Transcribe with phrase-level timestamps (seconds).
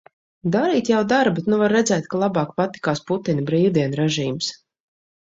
[0.53, 4.49] Darīt jau dara, bet nu var redzēt, ka labāk patikās Putina brīvdienu režīms.